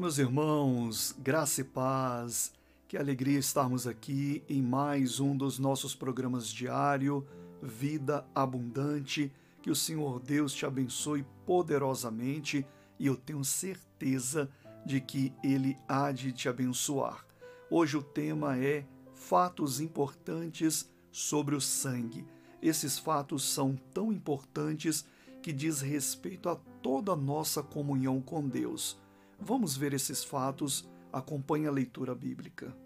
[0.00, 2.54] meus irmãos, graça e paz.
[2.88, 7.26] Que alegria estarmos aqui em mais um dos nossos programas diário,
[7.62, 9.30] Vida Abundante.
[9.60, 12.66] Que o Senhor Deus te abençoe poderosamente
[12.98, 14.50] e eu tenho certeza
[14.86, 17.26] de que Ele há de te abençoar.
[17.70, 22.26] Hoje o tema é fatos importantes sobre o sangue.
[22.62, 25.04] Esses fatos são tão importantes
[25.42, 28.98] que diz respeito a toda a nossa comunhão com Deus.
[29.40, 32.76] Vamos ver esses fatos, acompanhe a leitura bíblica.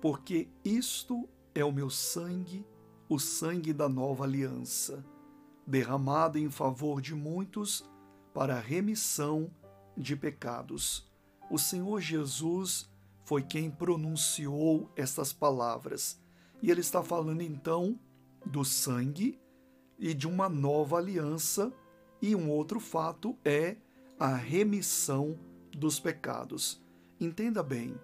[0.00, 2.64] Porque isto é o meu sangue,
[3.08, 5.04] o sangue da nova aliança,
[5.66, 7.84] derramado em favor de muitos
[8.32, 9.50] para a remissão
[9.96, 11.10] de pecados.
[11.50, 12.88] O Senhor Jesus
[13.24, 16.20] foi quem pronunciou estas palavras.
[16.62, 17.98] E ele está falando então
[18.44, 19.40] do sangue
[19.98, 21.72] e de uma nova aliança,
[22.22, 23.76] e um outro fato é
[24.18, 25.38] a remissão
[25.70, 26.80] dos pecados.
[27.20, 27.94] Entenda bem,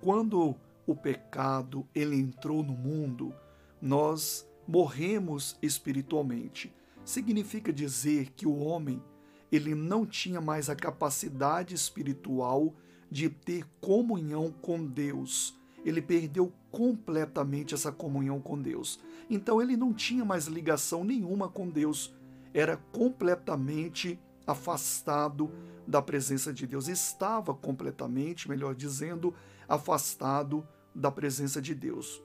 [0.00, 0.54] quando
[0.86, 3.34] o pecado ele entrou no mundo,
[3.80, 6.74] nós morremos espiritualmente.
[7.04, 9.02] Significa dizer que o homem
[9.50, 12.74] ele não tinha mais a capacidade espiritual
[13.10, 15.56] de ter comunhão com Deus.
[15.84, 18.98] Ele perdeu completamente essa comunhão com Deus.
[19.30, 22.12] Então ele não tinha mais ligação nenhuma com Deus.
[22.52, 25.50] Era completamente afastado
[25.86, 29.34] da presença de Deus, estava completamente, melhor dizendo,
[29.68, 32.22] afastado da presença de Deus.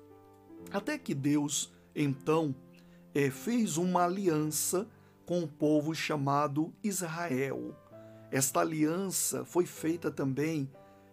[0.71, 2.55] Até que Deus, então,
[3.13, 4.87] é, fez uma aliança
[5.25, 7.75] com o povo chamado Israel.
[8.31, 10.69] Esta aliança foi feita também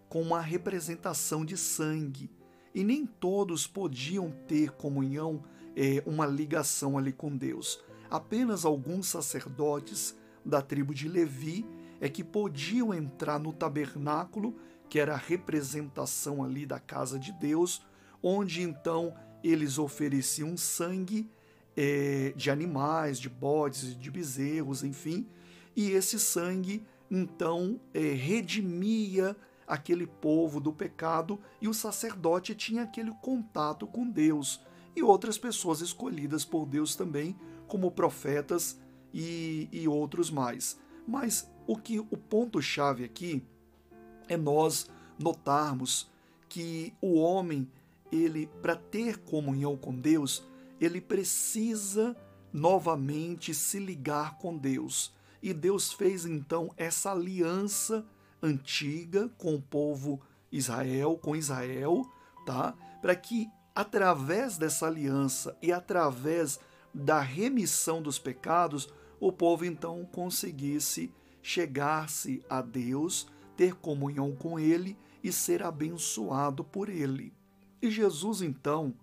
[0.08, 2.30] com uma representação de sangue,
[2.74, 5.42] e nem todos podiam ter comunhão,
[5.74, 7.82] é, uma ligação ali com Deus.
[8.10, 10.16] Apenas alguns sacerdotes
[10.46, 11.66] da tribo de Levi
[12.00, 14.56] é que podiam entrar no tabernáculo,
[14.88, 17.84] que era a representação ali da casa de Deus,
[18.22, 21.30] onde então eles ofereciam sangue
[21.76, 25.28] é, de animais, de bodes, de bezerros, enfim,
[25.74, 29.36] e esse sangue então é, redimia
[29.66, 34.60] aquele povo do pecado e o sacerdote tinha aquele contato com Deus
[34.94, 37.36] e outras pessoas escolhidas por Deus também,
[37.66, 38.80] como profetas
[39.16, 40.78] e, e outros mais.
[41.08, 43.42] Mas o que o ponto-chave aqui
[44.28, 46.10] é nós notarmos
[46.50, 47.66] que o homem,
[48.12, 50.44] ele para ter comunhão com Deus,
[50.78, 52.14] ele precisa
[52.52, 55.14] novamente se ligar com Deus.
[55.42, 58.04] E Deus fez então essa aliança
[58.42, 60.20] antiga com o povo
[60.52, 62.04] Israel, com Israel,
[62.44, 62.74] tá?
[63.00, 66.60] Para que através dessa aliança e através
[66.92, 68.88] da remissão dos pecados,
[69.18, 71.12] o povo então conseguisse
[71.42, 77.32] chegar-se a Deus, ter comunhão com Ele e ser abençoado por Ele.
[77.80, 78.94] E Jesus então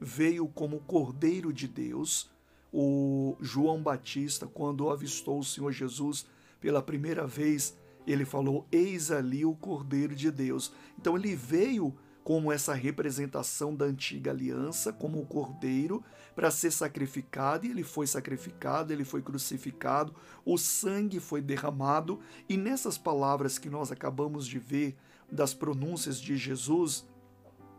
[0.00, 2.30] veio como Cordeiro de Deus.
[2.72, 6.26] O João Batista, quando avistou o Senhor Jesus
[6.60, 7.76] pela primeira vez,
[8.06, 10.72] ele falou: Eis ali o Cordeiro de Deus.
[10.98, 16.04] Então ele veio como essa representação da antiga aliança, como o cordeiro,
[16.34, 20.14] para ser sacrificado, e ele foi sacrificado, ele foi crucificado,
[20.44, 24.96] o sangue foi derramado, e nessas palavras que nós acabamos de ver,
[25.30, 27.06] das pronúncias de Jesus,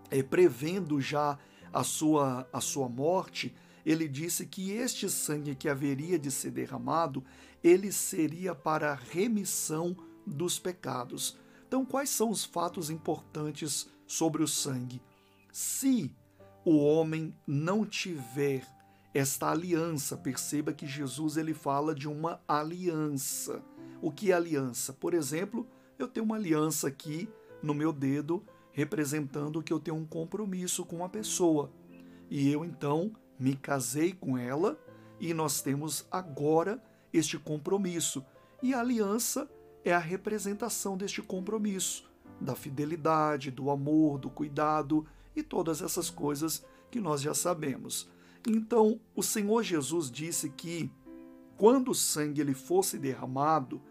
[0.10, 1.38] é, prevendo já
[1.74, 3.54] a sua, a sua morte,
[3.86, 7.24] ele disse que este sangue que haveria de ser derramado,
[7.64, 11.38] ele seria para a remissão dos pecados.
[11.68, 15.02] Então, quais são os fatos importantes sobre o sangue.
[15.54, 16.14] Se
[16.66, 18.68] o homem não tiver
[19.14, 23.64] esta aliança, perceba que Jesus ele fala de uma aliança.
[24.02, 24.92] O que é aliança?
[24.92, 25.66] Por exemplo,
[25.98, 27.30] eu tenho uma aliança aqui
[27.64, 31.72] no meu dedo representando que eu tenho um compromisso com uma pessoa.
[32.30, 34.78] E eu então me casei com ela
[35.22, 36.84] e nós temos agora
[37.14, 38.26] este compromisso.
[38.62, 39.50] E a aliança
[39.86, 42.11] é a representação deste compromisso
[42.42, 45.06] da fidelidade, do amor, do cuidado
[45.36, 48.10] e todas essas coisas que nós já sabemos.
[48.48, 50.92] Então, o Senhor Jesus disse que
[51.58, 53.82] quando o sangue ele fosse derramado,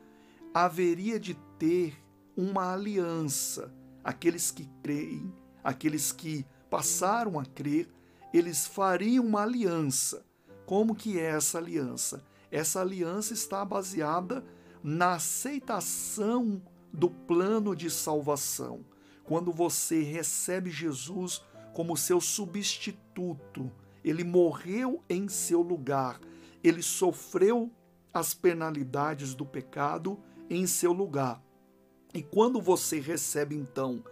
[0.52, 1.96] haveria de ter
[2.36, 3.72] uma aliança.
[4.02, 5.32] Aqueles que creem,
[5.62, 7.88] aqueles que passaram a crer,
[8.34, 10.24] eles fariam uma aliança.
[10.66, 12.24] Como que é essa aliança?
[12.50, 14.44] Essa aliança está baseada
[14.82, 16.60] na aceitação
[16.92, 18.84] do plano de salvação.
[19.24, 21.42] Quando você recebe Jesus
[21.72, 23.70] como seu substituto,
[24.04, 26.20] ele morreu em seu lugar,
[26.64, 27.70] ele sofreu
[28.12, 31.42] as penalidades do pecado em seu lugar.
[32.12, 34.02] E quando você recebe então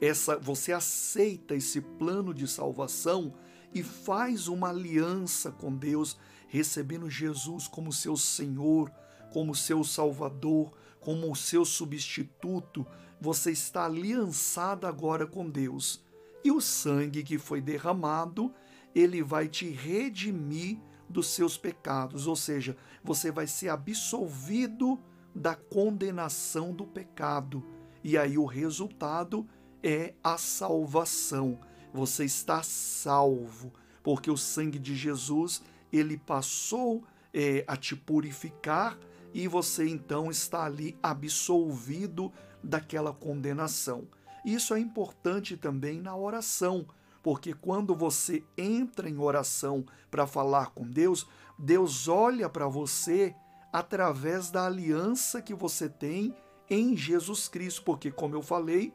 [0.00, 3.32] essa, você aceita esse plano de salvação
[3.72, 6.18] e faz uma aliança com Deus,
[6.48, 8.92] recebendo Jesus como seu Senhor,
[9.32, 10.72] como seu Salvador,
[11.06, 12.84] como o seu substituto,
[13.20, 16.04] você está aliançado agora com Deus.
[16.42, 18.52] E o sangue que foi derramado,
[18.92, 24.98] ele vai te redimir dos seus pecados, ou seja, você vai ser absolvido
[25.32, 27.64] da condenação do pecado.
[28.02, 29.46] E aí o resultado
[29.84, 31.60] é a salvação.
[31.94, 35.62] Você está salvo, porque o sangue de Jesus
[35.92, 38.98] ele passou é, a te purificar
[39.32, 42.32] e você então está ali absolvido
[42.62, 44.06] daquela condenação.
[44.44, 46.86] Isso é importante também na oração,
[47.22, 51.26] porque quando você entra em oração para falar com Deus,
[51.58, 53.34] Deus olha para você
[53.72, 56.34] através da aliança que você tem
[56.70, 58.92] em Jesus Cristo, porque como eu falei,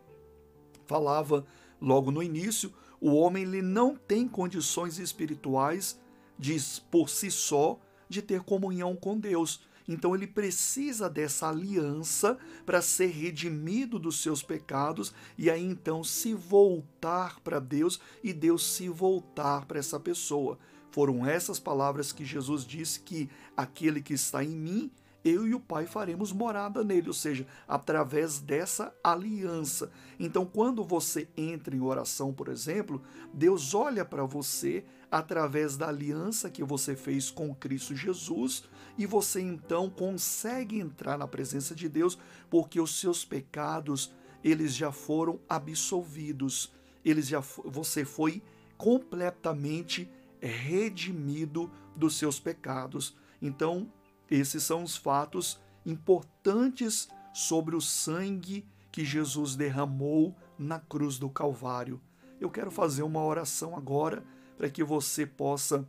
[0.86, 1.46] falava
[1.80, 6.00] logo no início, o homem ele não tem condições espirituais
[6.38, 6.58] de
[6.90, 9.62] por si só de ter comunhão com Deus.
[9.88, 16.34] Então ele precisa dessa aliança para ser redimido dos seus pecados e aí então se
[16.34, 20.58] voltar para Deus e Deus se voltar para essa pessoa.
[20.92, 24.92] Foram essas palavras que Jesus disse que aquele que está em mim
[25.24, 29.92] eu e o Pai faremos morada nele, ou seja, através dessa aliança.
[30.20, 33.02] Então, quando você entra em oração, por exemplo,
[33.34, 38.64] Deus olha para você através da aliança que você fez com Cristo Jesus
[38.98, 42.18] e você então consegue entrar na presença de Deus
[42.50, 46.72] porque os seus pecados eles já foram absolvidos.
[47.04, 48.42] Eles já você foi
[48.78, 50.10] completamente
[50.42, 53.16] redimido dos seus pecados.
[53.42, 53.92] Então,
[54.30, 62.02] esses são os fatos importantes sobre o sangue que Jesus derramou na cruz do Calvário.
[62.40, 64.24] Eu quero fazer uma oração agora
[64.58, 65.88] para que você possa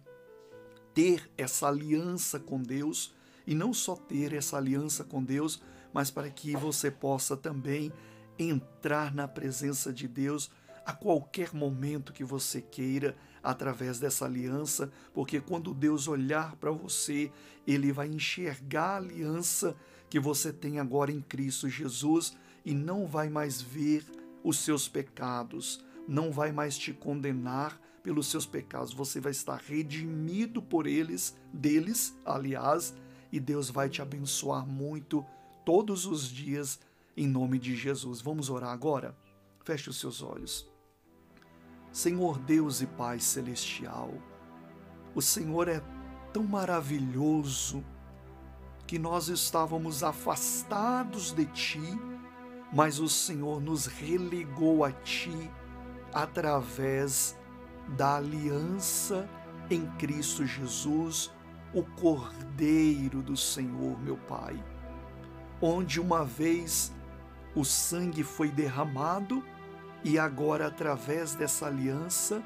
[0.94, 3.14] ter essa aliança com Deus
[3.46, 5.60] e não só ter essa aliança com Deus,
[5.92, 7.92] mas para que você possa também
[8.38, 10.50] entrar na presença de Deus
[10.84, 17.30] a qualquer momento que você queira através dessa aliança, porque quando Deus olhar para você,
[17.66, 19.76] ele vai enxergar a aliança
[20.08, 24.04] que você tem agora em Cristo Jesus e não vai mais ver
[24.44, 30.60] os seus pecados, não vai mais te condenar pelos seus pecados, você vai estar redimido
[30.60, 32.94] por eles, deles, aliás,
[33.30, 35.24] e Deus vai te abençoar muito
[35.64, 36.80] todos os dias
[37.16, 38.20] em nome de Jesus.
[38.20, 39.16] Vamos orar agora?
[39.64, 40.68] Feche os seus olhos.
[41.92, 44.12] Senhor Deus e Pai Celestial,
[45.14, 45.82] o Senhor é
[46.32, 47.84] tão maravilhoso
[48.86, 51.98] que nós estávamos afastados de Ti,
[52.72, 55.50] mas o Senhor nos relegou a Ti
[56.12, 57.36] através
[57.88, 59.28] da aliança
[59.70, 61.30] em Cristo Jesus,
[61.74, 64.62] o Cordeiro do Senhor, meu Pai,
[65.60, 66.92] onde uma vez
[67.54, 69.42] o sangue foi derramado
[70.04, 72.42] e agora, através dessa aliança,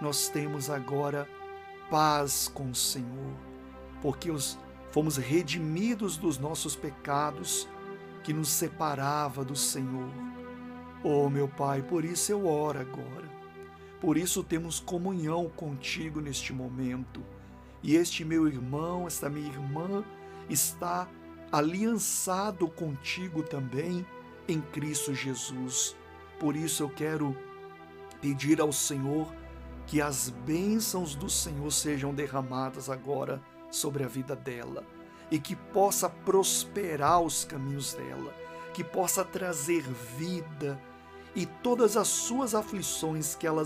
[0.00, 1.28] nós temos agora
[1.90, 3.34] paz com o Senhor,
[4.00, 4.58] porque os,
[4.90, 7.68] fomos redimidos dos nossos pecados
[8.22, 10.10] que nos separava do Senhor.
[11.02, 13.27] Oh, meu Pai, por isso eu oro agora.
[14.00, 17.20] Por isso temos comunhão contigo neste momento.
[17.82, 20.04] E este meu irmão, esta minha irmã,
[20.48, 21.08] está
[21.50, 24.06] aliançado contigo também
[24.46, 25.96] em Cristo Jesus.
[26.38, 27.36] Por isso eu quero
[28.20, 29.32] pedir ao Senhor
[29.86, 34.84] que as bênçãos do Senhor sejam derramadas agora sobre a vida dela
[35.30, 38.32] e que possa prosperar os caminhos dela,
[38.72, 39.82] que possa trazer
[40.16, 40.80] vida
[41.34, 43.62] e todas as suas aflições que ela,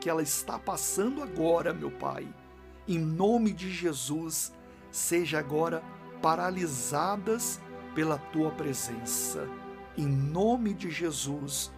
[0.00, 2.26] que ela está passando agora, meu Pai,
[2.86, 4.52] em nome de Jesus,
[4.90, 5.82] seja agora
[6.20, 7.60] paralisadas
[7.94, 9.48] pela tua presença.
[9.96, 11.72] Em nome de Jesus,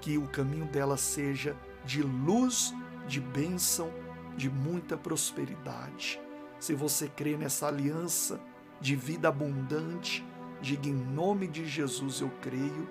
[0.00, 2.72] que o caminho dela seja de luz,
[3.06, 3.90] de bênção,
[4.36, 6.20] de muita prosperidade.
[6.60, 8.40] Se você crê nessa aliança
[8.80, 10.24] de vida abundante,
[10.60, 12.88] diga em nome de Jesus eu creio,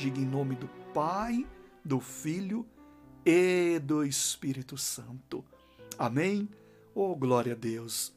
[0.00, 1.46] diga em nome do Pai,
[1.84, 2.66] do Filho
[3.22, 5.44] e do Espírito Santo.
[5.98, 6.48] Amém?
[6.94, 8.10] Oh, glória a Deus!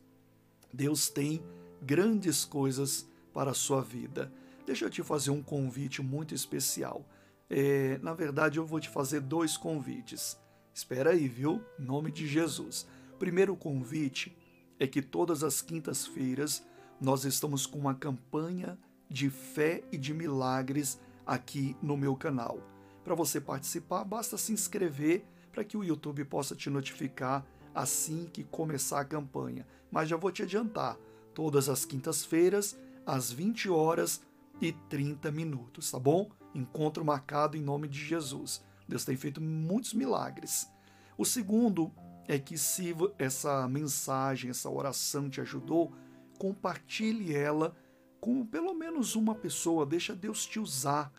[0.71, 1.43] Deus tem
[1.81, 4.31] grandes coisas para a sua vida.
[4.65, 7.05] Deixa eu te fazer um convite muito especial.
[7.49, 10.39] É, na verdade, eu vou te fazer dois convites.
[10.73, 11.61] Espera aí, viu?
[11.77, 12.87] Em nome de Jesus.
[13.19, 14.33] Primeiro convite
[14.79, 16.63] é que todas as quintas-feiras
[17.01, 22.59] nós estamos com uma campanha de fé e de milagres aqui no meu canal.
[23.03, 28.43] Para você participar, basta se inscrever para que o YouTube possa te notificar assim que
[28.43, 29.65] começar a campanha.
[29.91, 30.97] Mas já vou te adiantar,
[31.33, 34.21] todas as quintas-feiras, às 20 horas
[34.61, 36.29] e 30 minutos, tá bom?
[36.53, 38.63] Encontro marcado em nome de Jesus.
[38.87, 40.69] Deus tem feito muitos milagres.
[41.17, 41.91] O segundo
[42.27, 45.93] é que se essa mensagem, essa oração te ajudou,
[46.37, 47.75] compartilhe ela
[48.23, 51.11] com pelo menos uma pessoa, deixa Deus te usar,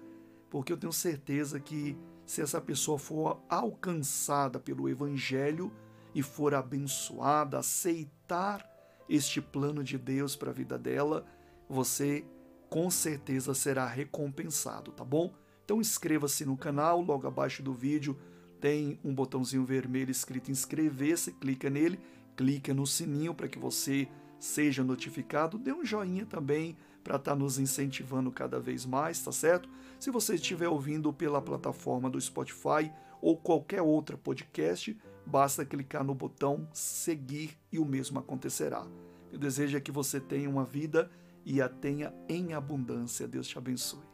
[0.49, 5.71] porque eu tenho certeza que se essa pessoa for alcançada pelo evangelho
[6.15, 8.67] e for abençoada, aceitar
[9.07, 11.27] este plano de Deus para a vida dela,
[11.69, 12.25] você
[12.71, 15.35] com certeza será recompensado, tá bom?
[15.63, 18.19] Então inscreva-se no canal, logo abaixo do vídeo
[18.63, 22.01] tem um botãozinho vermelho escrito inscrever-se, clica nele,
[22.35, 24.09] clica no sininho para que você
[24.39, 29.31] seja notificado, dê um joinha também para estar tá nos incentivando cada vez mais, tá
[29.31, 29.69] certo?
[30.01, 36.15] Se você estiver ouvindo pela plataforma do Spotify ou qualquer outra podcast, basta clicar no
[36.15, 38.87] botão seguir e o mesmo acontecerá.
[39.31, 41.11] Eu desejo é que você tenha uma vida
[41.45, 43.29] e a tenha em abundância.
[43.29, 44.14] Deus te abençoe.